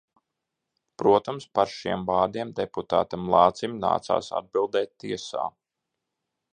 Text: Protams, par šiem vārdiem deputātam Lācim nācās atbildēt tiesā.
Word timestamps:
Protams, 1.01 1.45
par 1.59 1.73
šiem 1.73 2.07
vārdiem 2.09 2.55
deputātam 2.61 3.29
Lācim 3.35 3.79
nācās 3.87 4.35
atbildēt 4.43 4.95
tiesā. 5.05 5.49